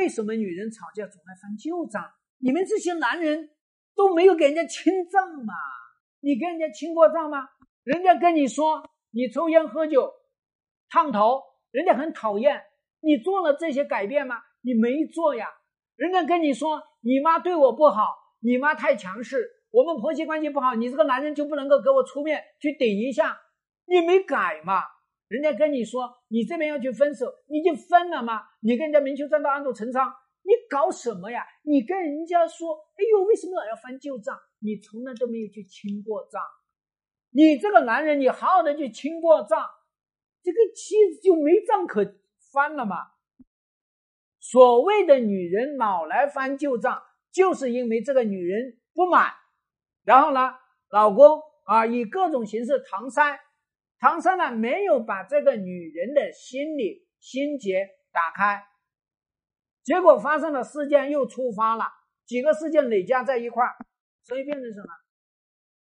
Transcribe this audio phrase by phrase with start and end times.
[0.00, 2.02] 为什么女人吵架总爱翻旧账？
[2.38, 3.50] 你们这些男人
[3.94, 5.52] 都没有给人家清账嘛？
[6.20, 7.46] 你跟人家清过账吗？
[7.82, 10.10] 人家跟你说你抽烟喝酒
[10.88, 12.62] 烫头，人家很讨厌。
[13.00, 14.36] 你做了这些改变吗？
[14.62, 15.46] 你没做呀。
[15.96, 23.38] 人家跟你说你妈对我不好，你妈太强势，我们婆媳关系不好，你这个男人就不能够给我出面去顶一下？
[23.84, 24.80] 你没改嘛？
[25.30, 28.42] 人家跟你说你这边要去分手，你就分了吗？
[28.62, 30.12] 你跟人家明修栈道，暗度陈仓，
[30.42, 31.46] 你搞什么呀？
[31.62, 34.36] 你跟人家说，哎呦，为什么老要翻旧账？
[34.58, 36.42] 你从来都没有去清过账。
[37.30, 39.64] 你这个男人，你好好的去清过账，
[40.42, 42.04] 这个妻子就没账可
[42.52, 42.96] 翻了嘛。
[44.40, 49.30] 所谓的女人老来翻旧账，就是因为这个女人不满，
[50.02, 50.56] 然后呢，
[50.88, 53.38] 老公啊以各种形式搪塞。
[54.00, 58.64] 唐三呢没有把这个女人的心理心结打开，
[59.82, 61.84] 结果发生的事件又触发了
[62.24, 63.76] 几个事件累加在一块儿，
[64.22, 64.88] 所以变成什么？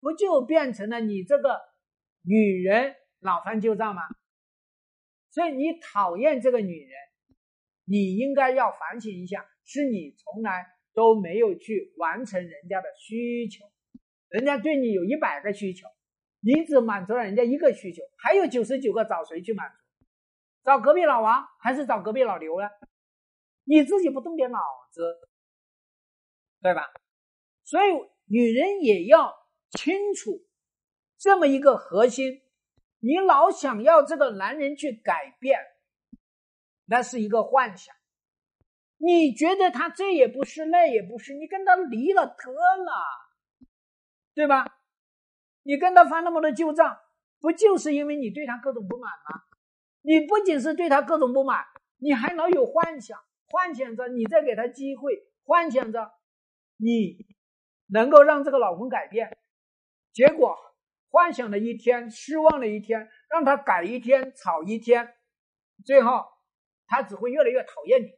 [0.00, 1.60] 不就变成了你这个
[2.22, 4.02] 女人老翻旧账吗？
[5.30, 6.90] 所以你讨厌这个女人，
[7.84, 13.64] 你应该要反省一下，是你从来都没有去完成人家的需求，
[14.28, 15.86] 人家对你有一百个需求。
[16.44, 19.76] 你只满足了人家一个需求，还有九十九个找谁去满足？
[20.62, 22.68] 找隔壁老王还是找隔壁老刘呢？
[23.64, 24.58] 你自己不动点脑
[24.90, 25.16] 子，
[26.60, 26.92] 对吧？
[27.64, 27.88] 所以
[28.26, 29.34] 女人也要
[29.70, 30.44] 清楚
[31.16, 32.42] 这么一个核心：
[33.00, 35.58] 你老想要这个男人去改变，
[36.84, 37.94] 那是一个幻想。
[38.98, 42.92] 你觉得他这也不是，那也不是，你跟他离了得了，
[44.34, 44.66] 对吧？
[45.64, 46.96] 你跟他翻那么多旧账，
[47.40, 49.42] 不就是因为你对他各种不满吗？
[50.02, 51.64] 你不仅是对他各种不满，
[51.96, 56.12] 你还老有幻想，幻想着你在给他机会，幻想着
[56.76, 57.26] 你
[57.86, 59.36] 能够让这个老公改变。
[60.12, 60.56] 结果
[61.08, 65.14] 幻想了一天，失望了一天，让他改一天，吵一天，
[65.84, 66.24] 最后
[66.86, 68.10] 他只会越来越讨厌你。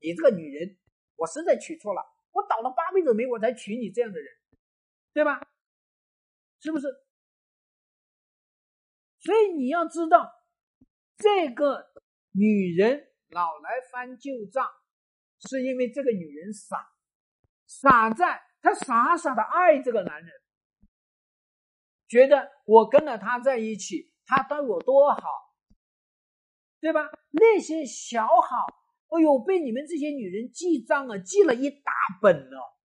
[0.00, 0.76] 你这个女人，
[1.16, 4.28] 我实在娶错了，我倒了八辈子霉，我才娶你这样的人，
[5.14, 5.40] 对吧？
[6.64, 6.86] 是不是？
[9.20, 10.32] 所以你要知道，
[11.18, 11.92] 这个
[12.32, 14.66] 女人老来翻旧账，
[15.40, 16.90] 是因为这个女人傻，
[17.66, 20.32] 傻在她傻傻的爱这个男人，
[22.08, 25.20] 觉得我跟了他在一起，他对我多好，
[26.80, 27.10] 对吧？
[27.32, 28.56] 那些小好，
[29.08, 31.92] 哎呦，被你们这些女人记账啊，记了一大
[32.22, 32.78] 本了，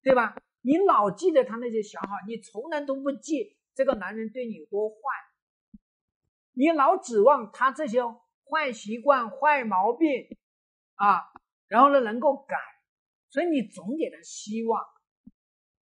[0.00, 0.36] 对吧？
[0.68, 4.96] 你老记得他那些小好，你从来都不记这个男人对你有多坏。
[6.52, 10.28] 你老指望他这些坏习惯、坏毛病
[10.96, 11.22] 啊，
[11.68, 12.54] 然后呢能够改，
[13.30, 14.84] 所以你总给他希望，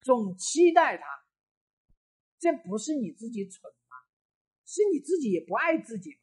[0.02, 1.04] 总期待他。
[2.38, 3.96] 这不是你自己蠢吗？
[4.66, 6.16] 是你自己也不爱自己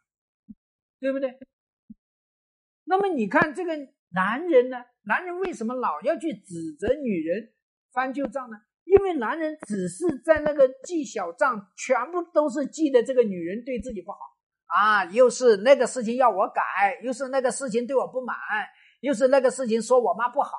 [1.02, 1.38] 对不对？
[2.86, 3.76] 那么你看这个
[4.12, 4.86] 男人呢？
[5.02, 7.54] 男人为什么老要去指责女人？
[7.94, 8.58] 翻旧账呢？
[8.86, 14.18] 因为男人只是在那个记小账，全部都是记得这个女人对自己不好
[14.66, 18.36] 啊，又是那个事情要我改，又是那个事情对我不满，
[19.00, 20.58] 又是那个事情说我妈不好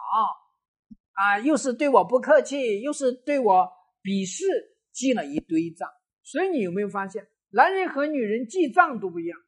[1.13, 3.69] 啊，又是对我不客气，又是对我
[4.03, 4.45] 鄙视，
[4.93, 5.89] 记了一堆账。
[6.23, 9.39] 所以你有没有发现，男人和女人记账都不一样？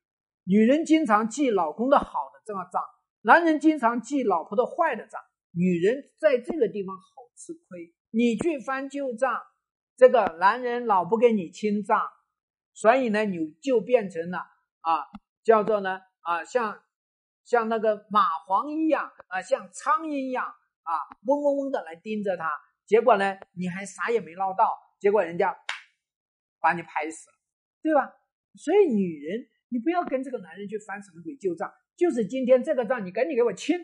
[0.45, 2.83] 女人经常记老公的好的这个账，
[3.23, 5.21] 男人经常记老婆的坏的账。
[5.57, 7.27] 女人在这个地方好。
[7.39, 9.43] 吃亏，你去翻旧账，
[9.95, 12.01] 这个男人老不给你清账，
[12.73, 14.39] 所以呢，你就变成了
[14.81, 15.05] 啊，
[15.45, 16.83] 叫做呢啊，像
[17.45, 20.93] 像那个蚂蟥一样啊，像苍蝇一样啊，
[21.27, 22.51] 嗡嗡嗡的来盯着他，
[22.87, 25.55] 结果呢，你还啥也没捞到，结果人家
[26.59, 27.37] 把你拍死了，
[27.83, 28.15] 对吧？
[28.55, 33.77] 所以女人，你不要跟这个男人去翻什么鬼旧账，就是今天这个账，你赶紧给我清，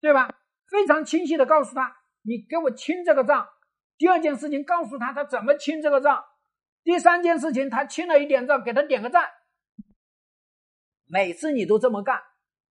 [0.00, 0.29] 对吧？
[0.70, 1.96] 非常清晰的告诉他。
[2.22, 3.48] 你给我清这个账。
[3.98, 6.24] 第二件事情，告诉他他怎么清这个账。
[6.82, 9.28] 第三件事情，他清了一点账，给他点个赞。
[11.06, 12.20] 每次你都这么干，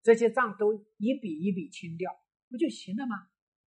[0.04, 2.12] 这些账都一笔一笔清掉，
[2.50, 3.16] 不就行了吗？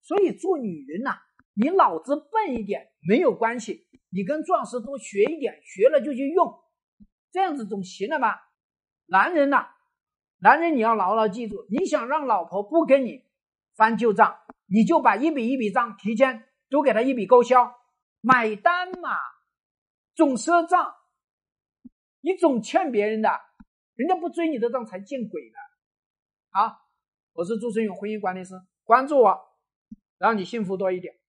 [0.00, 1.18] 所以做女人呐，
[1.54, 6.58] 你脑子笨一点没有关系，你跟壮士多学一点，学了就去用，
[7.30, 8.38] 这样子总行了吧？
[9.06, 9.66] 男人呐，
[10.38, 13.24] 男人你要牢牢记住，你想让老婆不跟你
[13.76, 14.38] 翻旧账。
[14.66, 17.74] 你就把一笔一笔账提前都给他一笔勾销，
[18.20, 19.16] 买单嘛，
[20.14, 20.94] 总赊账，
[22.20, 23.30] 你总欠别人的，
[23.96, 25.58] 人家不追你的账才见鬼呢。
[26.50, 26.78] 好，
[27.32, 29.40] 我是朱春勇婚姻管理师，关注我，
[30.18, 31.19] 让你幸福多一点。